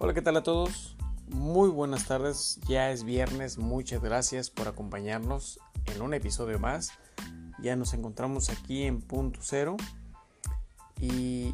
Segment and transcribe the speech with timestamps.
[0.00, 0.96] Hola, ¿qué tal a todos?
[1.26, 6.92] Muy buenas tardes, ya es viernes, muchas gracias por acompañarnos en un episodio más.
[7.60, 9.76] Ya nos encontramos aquí en punto cero
[11.00, 11.52] y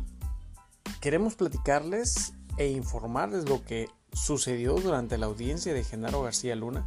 [1.01, 6.87] queremos platicarles e informarles lo que sucedió durante la audiencia de Genaro García Luna,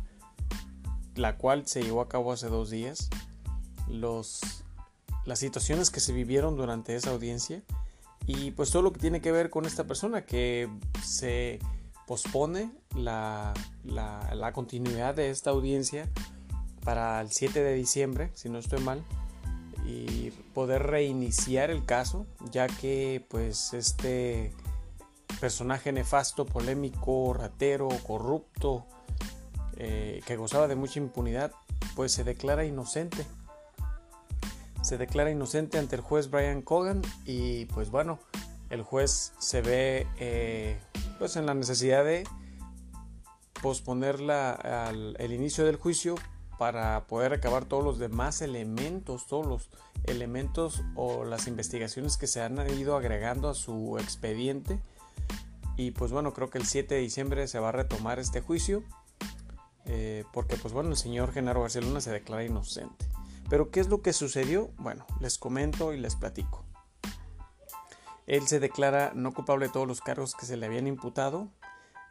[1.15, 3.09] la cual se llevó a cabo hace dos días,
[3.87, 4.41] los,
[5.25, 7.63] las situaciones que se vivieron durante esa audiencia
[8.27, 10.69] y pues todo lo que tiene que ver con esta persona que
[11.01, 11.59] se
[12.05, 13.53] pospone la,
[13.85, 16.09] la, continuidad de esta audiencia
[16.83, 19.03] para el 7 de diciembre, si no estoy mal,
[19.85, 24.53] y poder reiniciar el caso, ya que pues este
[25.39, 28.85] personaje nefasto, polémico, ratero, corrupto,
[29.77, 31.53] eh, que gozaba de mucha impunidad,
[31.95, 33.25] pues se declara inocente
[34.87, 38.19] se declara inocente ante el juez Brian Cogan y pues bueno,
[38.69, 40.79] el juez se ve eh,
[41.19, 42.23] pues en la necesidad de
[43.61, 46.15] posponer el inicio del juicio
[46.57, 49.69] para poder acabar todos los demás elementos, todos los
[50.05, 54.79] elementos o las investigaciones que se han ido agregando a su expediente.
[55.75, 58.83] Y pues bueno, creo que el 7 de diciembre se va a retomar este juicio.
[59.85, 63.05] Eh, porque pues bueno, el señor Genaro García Luna se declara inocente.
[63.49, 64.71] Pero ¿qué es lo que sucedió?
[64.77, 66.65] Bueno, les comento y les platico.
[68.25, 71.49] Él se declara no culpable de todos los cargos que se le habían imputado.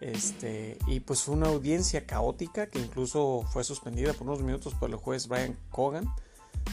[0.00, 4.96] Este, y pues una audiencia caótica que incluso fue suspendida por unos minutos por el
[4.96, 6.06] juez Brian Cogan,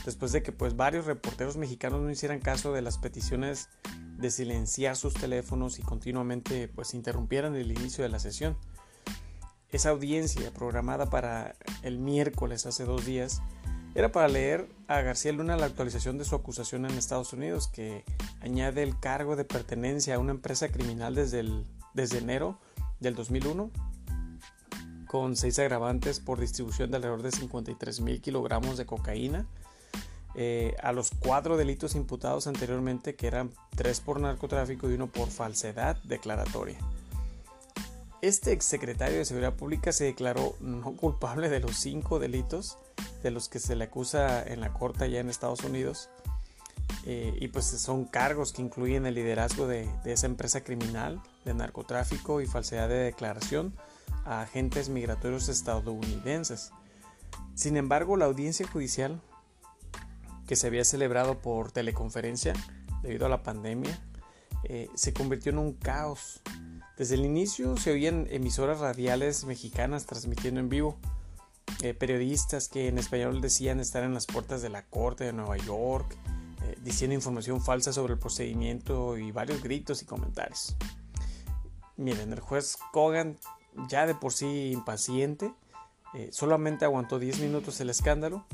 [0.05, 3.70] después de que pues varios reporteros mexicanos no hicieran caso de las peticiones
[4.17, 8.58] de silenciar sus teléfonos y continuamente pues interrumpieran el inicio de la sesión.
[9.70, 13.42] Esa audiencia programada para el miércoles hace dos días
[13.95, 18.03] era para leer a García Luna la actualización de su acusación en Estados Unidos, que
[18.41, 21.44] añade el cargo de pertenencia a una empresa criminal desde,
[21.94, 22.58] desde enero
[22.99, 23.70] del 2001,
[25.08, 29.45] con seis agravantes por distribución de alrededor de 53 mil kilogramos de cocaína,
[30.36, 35.30] eh, a los cuatro delitos imputados anteriormente, que eran tres por narcotráfico y uno por
[35.30, 36.80] falsedad declaratoria.
[38.23, 42.80] Este exsecretario de Seguridad Pública se declaró no culpable de los cinco delitos
[43.23, 46.09] de los que se le acusa en la corte allá en Estados Unidos.
[47.05, 52.39] Eh, y pues son cargos que incluyen el liderazgo de, esa empresa criminal de narcotráfico
[52.39, 53.73] y falsedad de declaración
[54.26, 56.71] a agentes migratorios estadounidenses.
[57.55, 59.21] Sin embargo, la audiencia judicial
[60.48, 62.54] que se había celebrado por teleconferencia
[63.02, 63.99] debido a la pandemia
[64.64, 66.42] eh, se convirtió en un caos.
[66.98, 70.98] Desde el inicio se oían emisoras radiales mexicanas transmitiendo en vivo
[71.82, 75.58] eh, periodistas que en español decían estar en las puertas de la corte de Nueva
[75.58, 76.16] York,
[76.64, 80.76] eh, diciendo información falsa sobre el procedimiento y varios gritos y comentarios.
[81.98, 83.38] Miren, el juez Kogan,
[83.88, 85.54] ya de por sí impaciente,
[86.14, 88.45] eh, solamente aguantó 10 minutos el escándalo,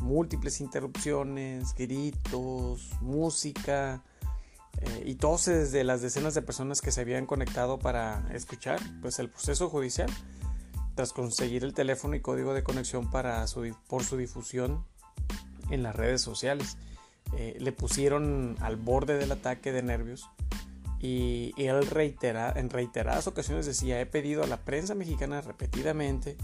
[0.00, 4.02] múltiples interrupciones, gritos, música
[5.04, 9.30] y toses de las decenas de personas que se habían conectado para escuchar pues, el
[9.30, 10.10] proceso judicial
[10.94, 14.84] tras conseguir el teléfono y código de conexión para su, por su difusión
[15.70, 16.76] en las redes sociales.
[17.36, 20.28] Eh, le pusieron al borde del ataque de nervios
[21.00, 26.36] y, él reitera, en reiteradas ocasiones decía, he pedido a la prensa mexicana repetidamente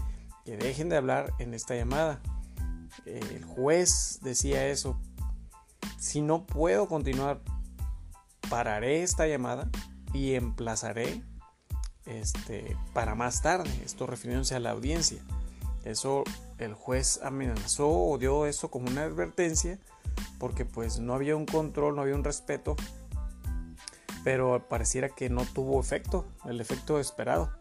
[0.45, 2.21] que dejen de hablar en esta llamada.
[3.05, 4.99] el juez decía eso,
[5.97, 7.41] si no puedo continuar,
[8.49, 9.69] pararé esta llamada
[10.13, 11.23] y emplazaré
[12.05, 15.21] este, para más tarde, esto refiriéndose a la audiencia.
[15.83, 16.23] Eso
[16.57, 19.79] el juez amenazó o dio eso como una advertencia
[20.37, 22.75] porque pues no había un control, no había un respeto,
[24.23, 27.51] pero pareciera que no tuvo efecto, el efecto esperado.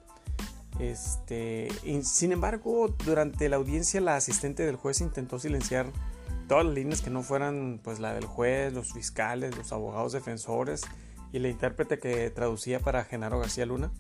[0.79, 1.69] Este,
[2.03, 5.87] sin embargo, durante la audiencia la asistente del juez intentó silenciar
[6.49, 10.83] todas las líneas que no fueran pues la del juez, los fiscales, los abogados defensores
[11.33, 13.91] y la intérprete que traducía para Genaro García Luna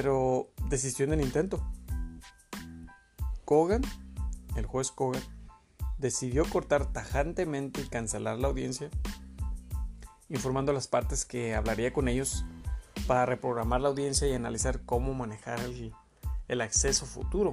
[0.00, 1.60] pero desistió en el intento.
[3.44, 3.82] Kogan,
[4.54, 5.24] el juez Kogan,
[5.98, 8.90] decidió cortar tajantemente y cancelar la audiencia,
[10.28, 12.44] informando a las partes que hablaría con ellos
[13.08, 15.58] para reprogramar la audiencia y analizar cómo manejar
[16.46, 17.50] el, acceso futuro.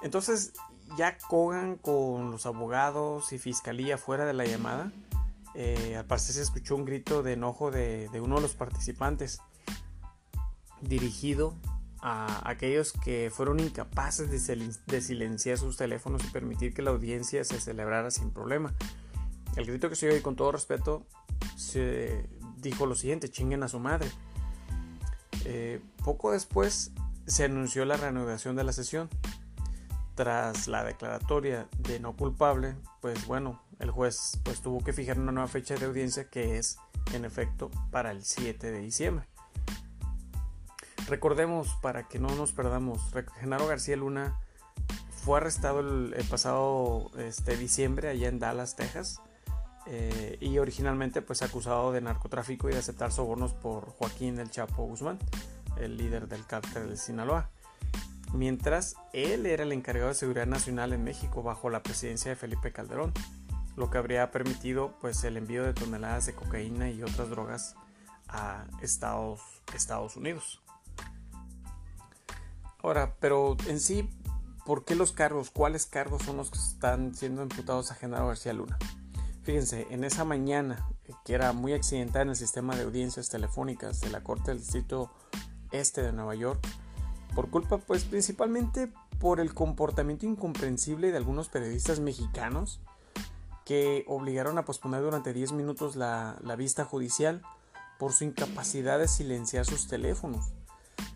[0.00, 0.54] Entonces,
[0.96, 4.90] ya Kogan con los abogados y fiscalía fuera de la llamada,
[5.54, 9.42] eh, al parecer se escuchó un grito de enojo de uno de los participantes
[10.84, 11.54] dirigido
[12.00, 17.58] a aquellos que fueron incapaces de, silenciar sus teléfonos y permitir que la audiencia se
[17.60, 18.74] celebrara sin problema.
[19.56, 21.06] El grito que se oye con todo respeto
[21.56, 22.28] se
[22.58, 24.10] dijo lo siguiente, chinguen a su madre.
[25.46, 26.92] Eh, poco después
[27.26, 29.08] se anunció la reanudación de la sesión.
[30.14, 35.32] Tras la declaratoria de no culpable, pues bueno, el juez pues tuvo que fijar una
[35.32, 36.76] nueva fecha de audiencia que es
[37.12, 39.26] en efecto para el 7 de diciembre.
[41.08, 43.00] Recordemos para que no nos perdamos,
[43.38, 44.38] Genaro García Luna
[45.24, 49.20] fue arrestado el, pasado este, diciembre allá en Dallas, Texas,
[49.86, 54.84] eh, y originalmente pues acusado de narcotráfico y de aceptar sobornos por Joaquín El Chapo
[54.84, 55.18] Guzmán,
[55.78, 57.50] el líder del cártel de Sinaloa.
[58.32, 62.72] Mientras él era el encargado de seguridad nacional en México bajo la presidencia de Felipe
[62.72, 63.12] Calderón,
[63.76, 67.76] lo que habría permitido pues el envío de toneladas de cocaína y otras drogas
[68.28, 69.40] a Estados,
[69.74, 70.63] Estados Unidos.
[72.84, 74.10] Ahora, pero en sí,
[74.66, 75.48] ¿por qué los cargos?
[75.48, 78.78] ¿Cuáles cargos son los que están siendo imputados a Genaro García Luna?
[79.42, 80.86] Fíjense, en esa mañana,
[81.24, 85.10] que era muy accidentada en el sistema de audiencias telefónicas de la Corte del Distrito
[85.72, 86.60] Este de Nueva York,
[87.34, 92.82] por culpa pues principalmente por el comportamiento incomprensible de algunos periodistas mexicanos
[93.64, 97.40] que obligaron a posponer durante 10 minutos la, la vista judicial
[97.98, 100.52] por su incapacidad de silenciar sus teléfonos.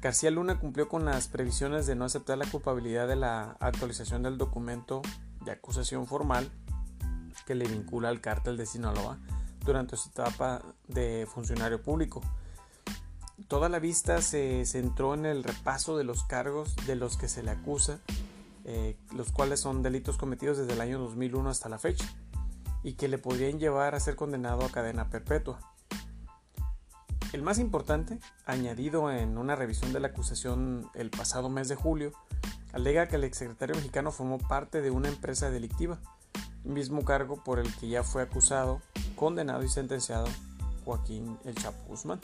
[0.01, 4.39] García Luna cumplió con las previsiones de no aceptar la culpabilidad de la actualización del
[4.39, 5.03] documento
[5.45, 6.51] de acusación formal
[7.47, 9.19] que le vincula al cártel de Sinaloa
[9.65, 12.23] durante su etapa de funcionario público.
[13.49, 17.43] Toda la vista se centró en el repaso de los cargos de los que se
[17.43, 18.01] le acusa,
[18.65, 22.05] eh, los cuales son delitos cometidos desde el año 2001 hasta la fecha,
[22.83, 25.59] y que le podrían llevar a ser condenado a cadena perpetua.
[27.33, 32.13] El más importante, añadido en una revisión de la acusación el pasado mes de julio,
[32.73, 35.99] alega que el exsecretario mexicano formó parte de una empresa delictiva,
[36.65, 38.81] mismo cargo por el que ya fue acusado,
[39.15, 40.27] condenado y sentenciado
[40.87, 42.21] Joaquín El Chapo Guzmán.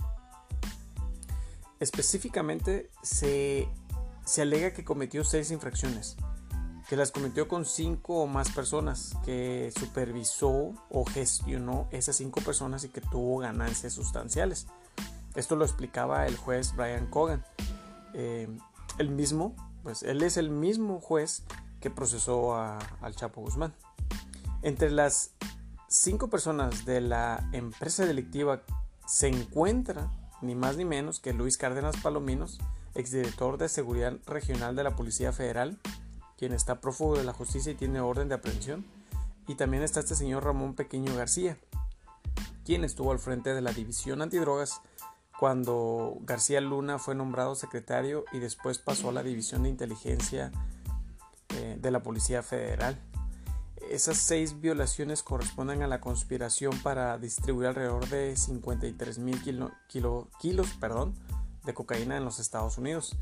[1.80, 3.68] Específicamente se,
[4.24, 6.16] se alega que cometió seis infracciones,
[6.88, 12.84] que las cometió con cinco o más personas, que supervisó o gestionó esas cinco personas
[12.84, 14.66] y que tuvo ganancias sustanciales.
[15.34, 17.44] Esto lo explicaba el juez Brian Cogan.
[18.14, 18.48] Eh,
[18.98, 21.42] el mismo, pues él es el mismo juez
[21.80, 23.74] que procesó al Chapo Guzmán.
[24.62, 25.32] Entre las
[25.88, 28.62] cinco personas de la empresa delictiva
[29.06, 30.10] se encuentra
[30.40, 32.58] ni más ni menos que Luis Cárdenas Palominos,
[32.94, 35.78] exdirector de Seguridad Regional de la Policía Federal,
[36.38, 38.86] quien está prófugo de la justicia y tiene orden de aprehensión.
[39.46, 41.58] Y también está este señor Ramón Pequeño García,
[42.64, 44.80] quien estuvo al frente de la División Antidrogas
[45.44, 50.50] cuando García Luna fue nombrado secretario y después pasó a la División de Inteligencia
[51.50, 52.98] eh, de la Policía Federal.
[53.90, 61.14] Esas seis violaciones corresponden a la conspiración para distribuir alrededor de 53 mil kilos perdón,
[61.66, 63.14] de cocaína en los Estados Unidos.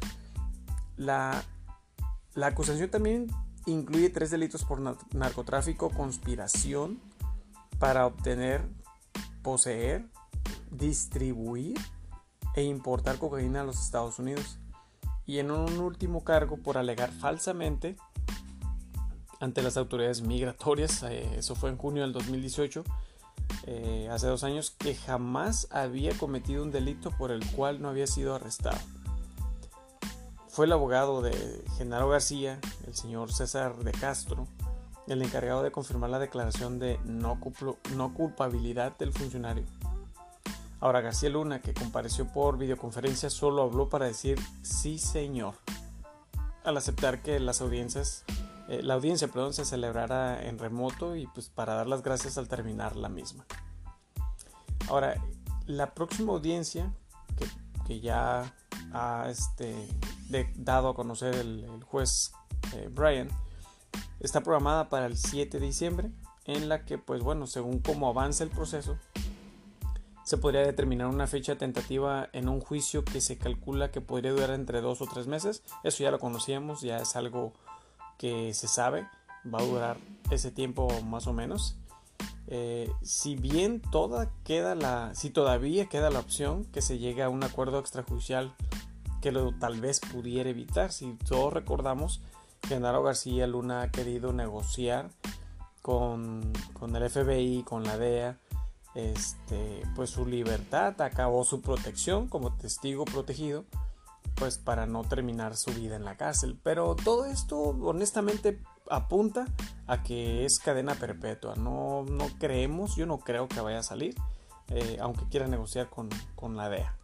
[0.96, 1.44] La
[2.40, 3.26] acusación también
[3.66, 4.80] incluye tres delitos por
[5.12, 7.00] narcotráfico, conspiración
[7.80, 8.64] para obtener,
[9.42, 10.06] poseer,
[10.70, 11.76] distribuir
[12.54, 14.58] e importar cocaína a los Estados Unidos.
[15.26, 17.96] Y en un último cargo por alegar falsamente
[19.40, 22.84] ante las autoridades migratorias, eh, eso fue en junio del 2018,
[23.66, 28.06] eh, hace dos años, que jamás había cometido un delito por el cual no había
[28.06, 28.78] sido arrestado.
[30.48, 34.46] Fue el abogado de Genaro García, el señor César de Castro,
[35.08, 37.38] el encargado de confirmar la declaración de no,
[37.96, 39.64] no culpabilidad del funcionario.
[40.82, 45.54] Ahora García Luna, que compareció por videoconferencia, solo habló para decir sí señor,
[46.64, 48.24] al aceptar que las audiencias
[48.68, 52.48] eh, la audiencia perdón, se celebrará en remoto y pues para dar las gracias al
[52.48, 53.44] terminar la misma.
[54.88, 55.22] Ahora,
[55.66, 56.92] la próxima audiencia
[57.86, 58.54] que, ya
[58.92, 59.88] ha este,
[60.56, 62.32] dado a conocer el, juez
[62.74, 63.28] eh, Brian
[64.18, 66.10] está programada para el 7 de diciembre
[66.46, 68.96] en la que pues bueno según cómo avanza el proceso
[70.24, 74.50] se podría determinar una fecha tentativa en un juicio que se calcula que podría durar
[74.50, 77.52] entre dos o tres meses eso ya lo conocíamos ya es algo
[78.18, 79.06] que se sabe
[79.52, 79.96] va a durar
[80.30, 81.76] ese tiempo más o menos.
[82.46, 87.28] Eh, si bien toda queda la, si todavía queda la opción que se llegue a
[87.28, 88.54] un acuerdo extrajudicial
[89.20, 92.20] que lo tal vez pudiera evitar, si todos recordamos,
[92.68, 95.10] Genaro García Luna ha querido negociar
[95.80, 98.38] con, con el FBI, con la DEA,
[98.94, 103.64] este, pues su libertad, acabó su protección como testigo protegido
[104.34, 106.58] pues para no terminar su vida en la cárcel.
[106.62, 109.46] Pero todo esto honestamente apunta
[109.86, 111.54] a que es cadena perpetua.
[111.56, 114.14] No, no creemos, yo no creo que vaya a salir,
[114.68, 116.08] eh, aunque quiera negociar con,
[116.56, 116.96] la DEA.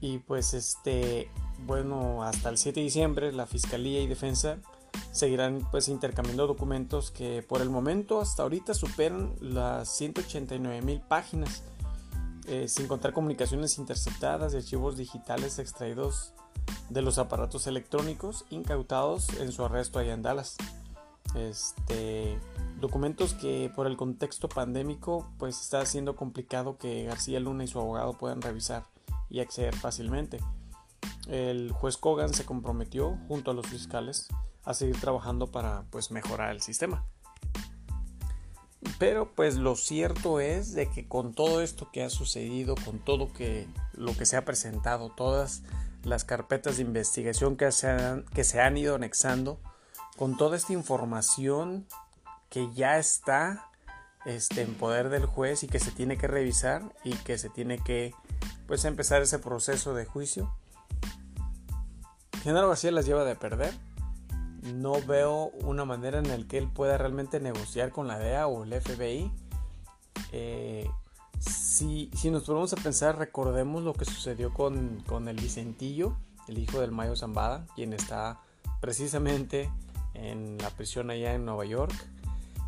[0.00, 1.30] Y pues este,
[1.66, 4.58] bueno, hasta el 7 de diciembre la Fiscalía y Defensa
[5.12, 11.62] seguirán pues intercambiando documentos que por el momento hasta ahorita superan las 189 mil páginas,
[12.46, 16.32] eh, sin contar comunicaciones interceptadas y archivos digitales extraídos
[16.88, 20.56] de los aparatos electrónicos incautados en su arresto allá en Dallas.
[21.34, 22.38] Este,
[22.80, 27.78] documentos que por el contexto pandémico pues está siendo complicado que García Luna y su
[27.78, 28.84] abogado puedan revisar
[29.30, 30.40] y acceder fácilmente.
[31.28, 34.28] El juez Kogan se comprometió junto a los fiscales
[34.64, 37.04] a seguir trabajando para pues mejorar el sistema.
[38.98, 43.32] Pero pues lo cierto es de que con todo esto que ha sucedido, con todo
[43.32, 45.62] que, lo que se ha presentado, todas
[46.02, 49.60] las carpetas de investigación que se han, que se han ido anexando,
[50.16, 51.86] con toda esta información
[52.48, 53.70] que ya está
[54.24, 57.78] este, en poder del juez y que se tiene que revisar y que se tiene
[57.78, 58.12] que
[58.66, 60.54] pues empezar ese proceso de juicio.
[62.42, 63.72] Genaro García las lleva de perder
[64.62, 68.64] no veo una manera en la que él pueda realmente negociar con la DEA o
[68.64, 69.30] el FBI.
[70.30, 70.88] Eh,
[71.40, 76.16] si, nos ponemos a pensar, recordemos lo que sucedió con, el Vicentillo,
[76.46, 78.40] el hijo del Mayo Zambada, quien está
[78.80, 79.70] precisamente
[80.14, 81.92] en la prisión allá en Nueva York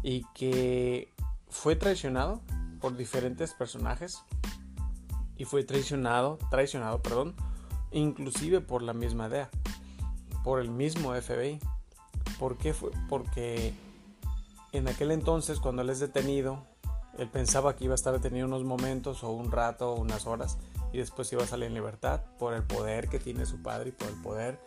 [0.03, 1.13] y que
[1.49, 2.41] fue traicionado
[2.81, 4.23] por diferentes personajes
[5.37, 7.37] y fue traicionado, traicionado, perdón,
[7.93, 9.51] inclusive por la misma DEA,
[10.43, 11.61] por el mismo FBI.
[12.39, 12.91] ¿Por qué fue?
[13.09, 13.75] Porque
[14.73, 16.65] en aquel entonces, cuando él es detenido,
[17.19, 20.59] él pensaba que iba a estar detenido unos momentos o un rato o unas horas
[20.93, 23.93] y después iba a salir en libertad por el poder que tiene su padre y
[23.93, 24.61] por el poder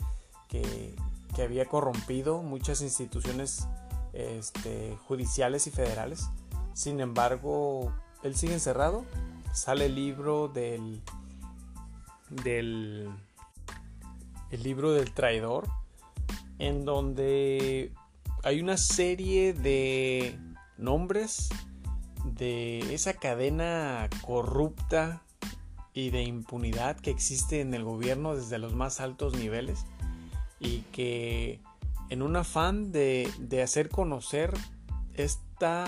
[0.48, 0.96] que,
[1.42, 3.68] había corrompido muchas instituciones
[4.14, 6.30] este, judiciales y federales.
[6.74, 7.94] Sin embargo,
[8.24, 9.06] él sigue encerrado.
[9.54, 11.04] Sale el libro del,
[12.44, 13.08] del
[14.50, 15.68] el libro del traidor
[16.60, 17.92] en donde
[18.44, 20.40] hay una serie de
[20.78, 21.50] nombres
[22.24, 25.22] de esa cadena corrupta
[25.94, 29.86] y de impunidad que existe en el gobierno desde los más altos niveles
[30.60, 31.60] y que
[32.10, 33.32] en un afán de,
[33.64, 34.54] hacer conocer
[35.16, 35.86] esta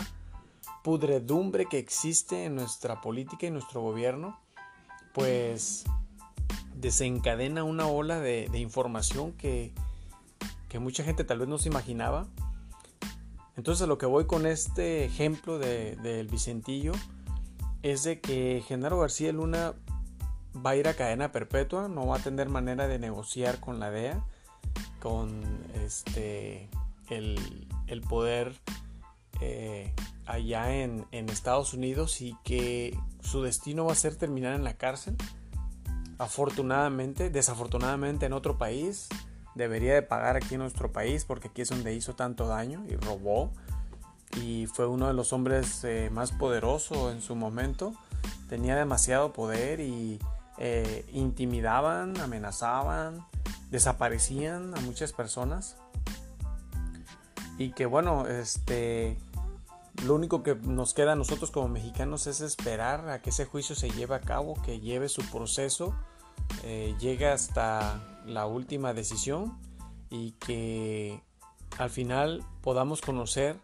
[0.84, 4.40] pudredumbre que existe en nuestra política y nuestro gobierno,
[5.14, 5.86] pues
[6.76, 9.74] desencadena una ola de información que,
[10.70, 12.28] que mucha gente tal vez no se imaginaba.
[13.58, 16.94] Entonces lo que voy con este ejemplo del de, Vicentillo
[17.82, 19.74] es de que Genaro García Luna
[20.66, 23.92] va a ir a cadena perpetua, no va a tener manera de negociar con la
[23.92, 24.24] DEA,
[25.02, 25.42] con
[25.84, 26.70] este
[27.10, 28.56] el, poder
[29.42, 29.94] eh,
[30.26, 34.76] allá en, en, Estados Unidos y que su destino va a ser terminar en la
[34.76, 35.16] cárcel.
[36.20, 39.10] Afortunadamente, desafortunadamente en otro país,
[39.56, 42.96] debería de pagar aquí en nuestro país porque aquí es donde hizo tanto daño y
[42.96, 43.52] robó
[44.38, 47.94] y fue uno de los hombres eh, más poderosos en su momento.
[48.48, 50.20] Tenía demasiado poder y
[50.58, 53.26] eh, intimidaban, amenazaban,
[53.72, 55.78] desaparecían a muchas personas.
[57.58, 59.18] Y que bueno, este,
[60.06, 63.76] lo único que nos queda a nosotros como mexicanos es esperar a que ese juicio
[63.76, 65.96] se lleve a cabo, que lleve su proceso,
[66.64, 69.58] eh, llegue hasta la última decisión
[70.10, 71.22] y que
[71.78, 73.58] al final podamos conocer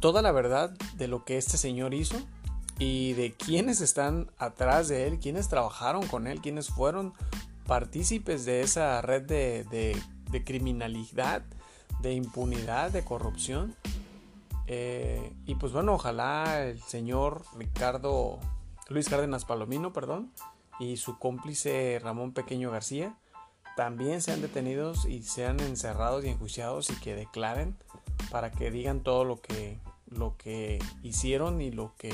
[0.00, 2.16] toda la verdad de lo que este señor hizo
[2.78, 7.14] y de quienes están atrás de él, quienes trabajaron con él, quienes fueron
[7.66, 9.96] partícipes de esa red de,
[10.44, 11.42] criminalidad,
[12.00, 13.74] de impunidad, de corrupción.
[14.66, 18.38] Eh, y pues bueno, ojalá el señor Ricardo,
[18.88, 20.32] Luis Cárdenas Palomino, perdón,
[20.78, 23.16] y su cómplice Ramón Pequeño García
[23.76, 27.76] también sean detenidos y sean encerrados y enjuiciados y que declaren
[28.30, 32.10] para que digan todo lo que, lo que hicieron y lo que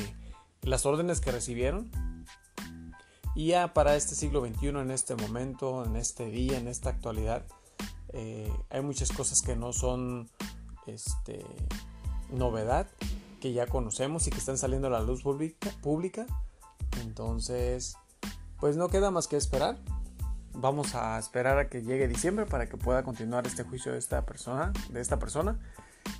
[0.63, 1.91] las órdenes que recibieron.
[3.37, 7.47] Y ya para este siglo XXI, en este momento, en este día, en esta actualidad,
[8.13, 10.29] eh, hay muchas cosas que no son
[10.87, 11.47] este,
[12.31, 12.89] novedad,
[13.41, 15.71] que ya conocemos y que están saliendo a la luz pública.
[15.81, 16.27] pública.
[17.03, 17.97] Entonces,
[18.59, 19.79] pues no queda más que esperar
[20.55, 24.25] vamos a esperar a que llegue diciembre para que pueda continuar este juicio de esta
[24.25, 25.59] persona, de esta persona.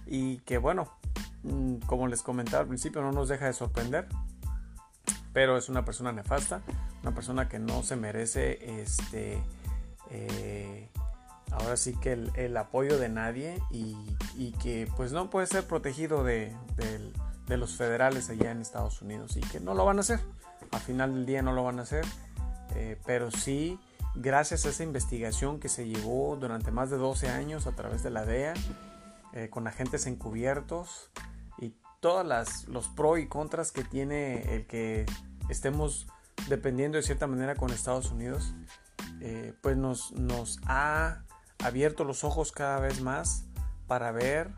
[0.07, 0.89] Y que bueno,
[1.43, 4.09] mm, como les comentaba al principio, no nos deja de sorprender,
[5.33, 6.63] pero es una persona nefasta,
[7.03, 9.43] una persona que no se merece este
[10.11, 10.91] eh,
[11.51, 16.55] ahora sí que el, apoyo de nadie y, que pues no puede ser protegido de,
[16.77, 20.21] de los federales allá en Estados Unidos y que no lo van a hacer,
[20.71, 22.05] al final del día no lo van a hacer
[22.75, 23.79] eh, pero sí,
[24.15, 28.11] gracias a esa investigación que se llevó durante más de 12 años a través de
[28.11, 28.55] la DEA,
[29.33, 31.11] eh, con agentes encubiertos
[31.59, 32.27] y todos
[32.69, 35.07] los pros y contras que tiene el que
[35.49, 36.07] estemos
[36.49, 38.55] dependiendo de cierta manera con Estados Unidos,
[39.21, 41.23] eh, pues nos, nos ha
[41.63, 43.45] abierto los ojos cada vez más
[43.87, 44.51] para ver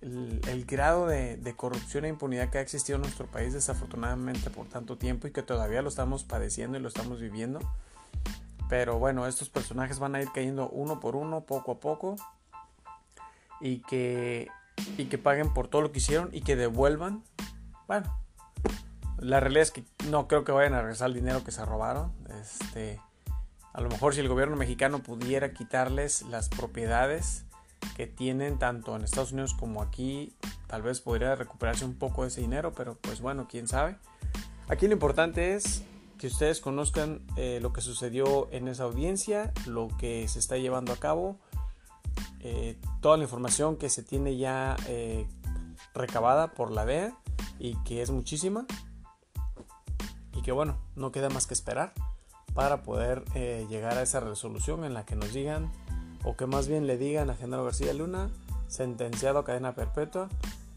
[0.00, 4.98] el, grado de, corrupción e impunidad que ha existido en nuestro país desafortunadamente por tanto
[4.98, 7.60] tiempo y que todavía lo estamos padeciendo y lo estamos viviendo.
[8.68, 12.16] Pero bueno, estos personajes van a ir cayendo uno por uno, poco a poco,
[13.60, 14.48] y que,
[14.96, 17.22] y que paguen por todo lo que hicieron y que devuelvan.
[17.86, 18.18] Bueno,
[19.18, 22.12] la realidad es que no creo que vayan a regresar el dinero que se robaron.
[22.40, 23.00] Este,
[23.72, 27.44] a lo mejor si el gobierno mexicano pudiera quitarles las propiedades
[27.96, 30.34] que tienen tanto en Estados Unidos como aquí,
[30.66, 33.96] tal vez podría recuperarse un poco de ese dinero, pero pues bueno, quién sabe.
[34.68, 35.84] Aquí lo importante es
[36.24, 40.94] que ustedes conozcan eh, lo que sucedió en esa audiencia, lo que se está llevando
[40.94, 41.36] a cabo,
[42.40, 45.28] eh, toda la información que se tiene ya eh,
[45.92, 47.14] recabada por la DEA
[47.58, 48.64] y que es muchísima
[50.32, 51.92] y que bueno, no queda más que esperar
[52.54, 53.22] para poder
[53.68, 55.70] llegar a esa resolución en la que nos digan
[56.24, 58.30] o que más bien le digan a Genaro García Luna,
[58.66, 60.30] sentenciado a cadena perpetua,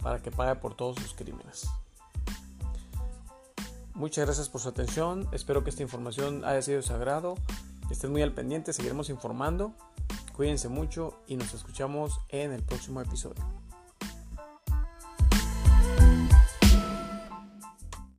[0.03, 1.69] para que pague por todos sus crímenes.
[3.97, 7.33] Muchas gracias por su atención, espero que esta información haya sido de su agrado,
[7.89, 9.73] estén muy al pendiente, seguiremos informando,
[10.35, 13.43] cuídense mucho y nos escuchamos en el próximo episodio.